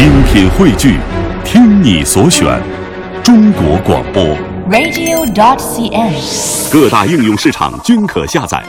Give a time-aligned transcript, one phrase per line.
[0.00, 0.98] 精品汇聚，
[1.44, 2.58] 听你所选，
[3.22, 4.24] 中国广播。
[4.70, 6.72] radio.dot.cn，。
[6.72, 8.64] 各大应用市场均可下载。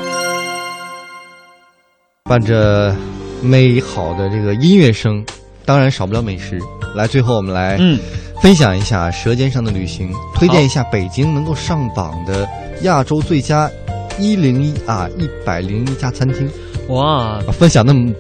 [2.26, 2.94] 伴着
[3.42, 5.26] 美好的这个音乐声，
[5.64, 6.60] 当然少不了美食。
[6.98, 7.98] 来，最后我们来嗯，
[8.42, 12.46] 分享一下《舌尖上的旅行》，推荐一下北京能够上榜的
[12.82, 13.72] 亚洲最佳
[14.20, 16.52] 一零一啊一百零一家餐厅。
[16.90, 18.12] 哇，啊分享那么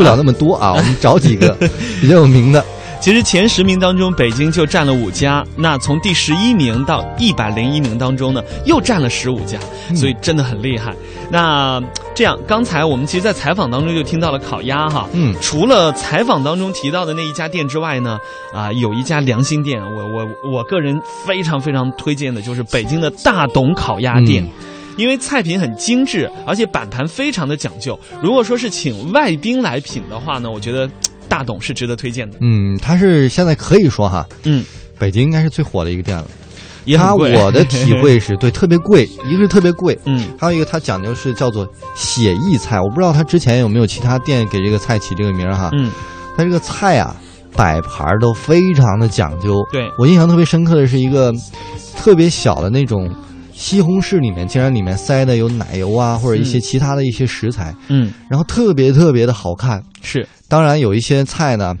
[0.00, 1.54] 不了那么多啊， 我们找几个
[2.00, 2.64] 比较有名的。
[3.02, 5.44] 其实前十名当中，北京就占了五家。
[5.56, 9.58] 那从第十一名到一百零一名当中呢，又占了十五家，
[9.94, 10.94] 所以真的很厉害。
[11.30, 11.82] 那
[12.14, 18.18] 这样，刚才我们其实，在采访当中就听到了烤鸭哈，嗯除了采访当中提到的那一家店之外呢，
[18.54, 24.44] 啊、有一家良心店，我我我个人非常非常推荐的就是北京的大董烤鸭店。
[24.44, 24.50] 嗯
[25.00, 27.98] 因为菜品很精致，而且摆盘非常的讲究。
[28.22, 30.88] 如果说是请外宾来品的话呢，我觉得
[31.28, 32.36] 大董是值得推荐的。
[32.42, 34.62] 嗯，它是现在可以说哈，嗯，
[34.98, 36.24] 北京应该是最火的一个店了。
[36.24, 36.30] 它
[36.84, 37.34] 也很贵。
[37.34, 42.80] 我的体会是对特别贵， 一个是特别贵，嗯，还有一个它讲究是叫做写意菜。
[42.80, 45.70] 我不知道它之前有没有其他店给这个菜起这个名儿哈。
[45.72, 45.90] 嗯，
[46.36, 47.14] 它这个菜啊，
[47.54, 49.62] 摆盘儿都非常的讲究。
[49.70, 51.32] 对我印象特别深刻的是一个
[51.96, 53.08] 特别小的那种
[53.60, 59.82] 西红柿，里面竟然里面塞的有奶油啊，或者一些嗯其他的一些食材，嗯，然后特别特别的好看。
[60.00, 61.74] 是，当然有一些菜呢。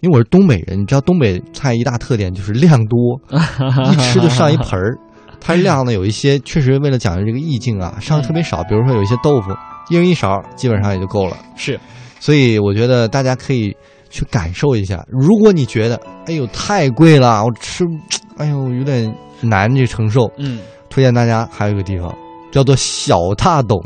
[0.00, 3.18] 因为我是东北人，你知道东北菜一大特点就是量多，
[3.90, 4.98] 一吃就上一盆儿。
[5.40, 8.62] 它量呢有一些确实为了讲究这个意境啊，上的特别少。
[8.64, 9.50] 比如说有一些豆腐，
[9.88, 11.38] 一人一勺，基本上也就够了。
[11.56, 11.80] 是，
[12.20, 13.74] 所以我觉得大家可以
[14.10, 15.02] 去感受一下。
[15.08, 17.82] 如果你觉得，哎呦太贵了，我吃，
[18.36, 20.58] 哎呦有点难去承受，嗯，
[20.94, 22.14] 推荐大家还有一个地方
[22.52, 23.84] 叫做小大董，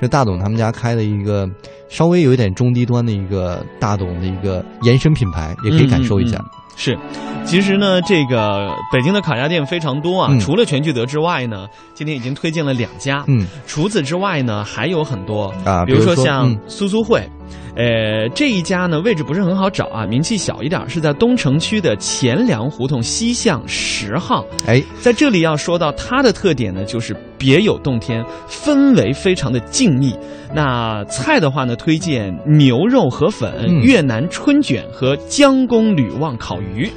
[0.00, 1.48] 是大董他们家开的一个
[1.88, 6.44] 稍微有一点中低端的一个大董的一个延伸品牌，也可以感受一下。
[6.74, 6.98] 是，
[7.44, 10.28] 其实呢，这个北京的烤鸭店非常多啊。
[10.30, 13.22] 嗯除了全聚德之外呢，今天已经推荐了两家。
[13.26, 17.28] 嗯除此之外呢，还有很多啊比如说像嗯苏苏会，
[17.76, 24.44] 呃，这一家呢位置不是很好找啊，名气小一点，是在东城区的钱粮胡同西巷十号。
[24.66, 30.16] 哎，在这里要说到它的特点呢，就是别有洞天，氛围非常的静谧。
[30.54, 36.90] 那菜的话呢，推荐牛肉河粉、嗯越南春卷和江公吕旺烤鱼。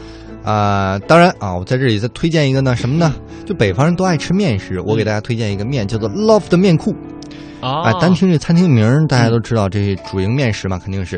[0.45, 3.13] 啊、当然啊，我在这里再推荐一个呢，什么呢？
[3.45, 6.95] 就北方人都爱吃面食，我给大家推荐一个面，叫做 Love 的面库。
[7.61, 11.17] 啊哎，单听这餐厅名儿，大家都知道这主营面食嘛，肯定是。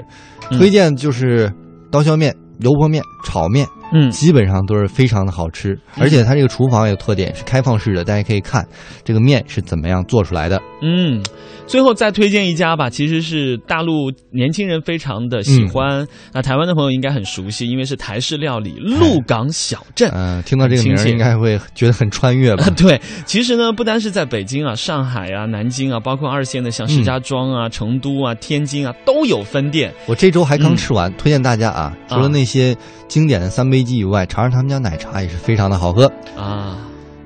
[0.49, 1.51] 嗯推荐就是
[1.91, 5.77] 刀削面、油泼面、炒面，嗯基本上都是非常的好吃。
[5.97, 8.65] 而且它这个厨房有特点是开放式的，大家可以看
[9.03, 10.61] 这个面是怎么样做出来的。
[10.81, 11.23] 嗯，
[11.65, 20.11] 最后再推荐一家吧，其实是大陆年轻人非常的喜欢，那台湾的朋友应该很熟悉，因为是台式料理鹿港小镇。
[20.13, 22.69] 嗯、听到这个名亲切儿应该会觉得很穿越吧？
[22.77, 29.91] 对，其实呢，不单是在北京啊、上海啊、南京啊，包括二线的像石家庄啊、成都啊、天津啊，都有分店。
[30.05, 32.75] 我这周还刚吃完，推荐大家啊，除了啊那些
[33.07, 36.11] 经典的三杯鸡以外，尝尝他们家奶茶也是非常的好喝。
[36.37, 36.77] 啊，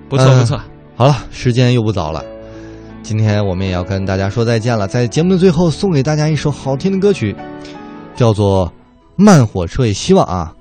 [0.10, 0.60] 不错嗯不错，
[0.96, 2.24] 好了，时间又不早了，
[3.04, 4.88] 今天我们也要跟大家说再见了。
[4.88, 7.36] 在节目的最后，送给大家一首好听的歌曲，
[8.16, 8.68] 叫做
[9.16, 9.84] 《慢火车》。
[9.86, 10.54] 也希望啊，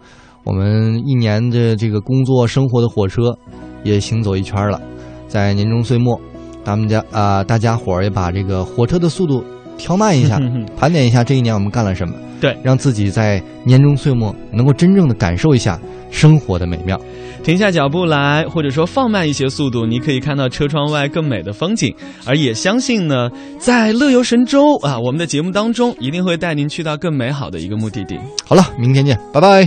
[0.45, 3.37] 我们一年的这个工作生活的火车
[3.85, 4.81] 也行走一圈了，
[5.29, 6.21] 在年终岁末，
[6.65, 9.45] 咱们家啊、大家伙儿也把这个火车的速度
[9.81, 10.39] 调慢一下，
[10.77, 15.81] 盘点一下这一年我们干了什么，对让自己在年终岁末能够真正的感受一下
[16.11, 17.01] 生活的美妙。
[17.43, 21.93] 停下脚步来，或者说放慢一些速度，你可以看到车窗外更美的风景。
[22.27, 28.19] 而也相信呢，在乐游神州啊，我们的节目当中一定会带您去到更美好的一个目的地。
[28.47, 29.67] 好了，明天见，拜拜。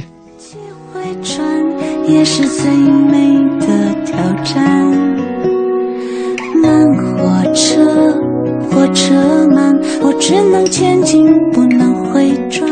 [0.94, 1.44] 会转
[2.08, 4.64] 也是最美的挑战。
[6.62, 7.84] 慢火车，
[8.70, 9.43] 火车
[10.26, 12.66] 只能前进，不能回转，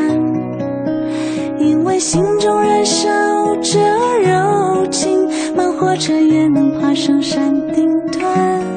[1.59, 3.09] 因为心中燃烧
[3.57, 3.77] 着
[4.23, 8.70] 柔情，慢火车也能爬上山顶端。